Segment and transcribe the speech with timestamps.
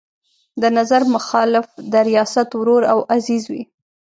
[0.61, 3.63] د نظر مخالف د ریاست ورور او عزیز وي.